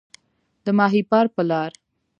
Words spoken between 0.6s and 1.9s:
د ماهیپر په لار